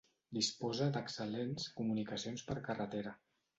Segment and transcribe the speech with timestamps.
[0.37, 3.17] Disposa d'excel·lents comunicacions per carretera.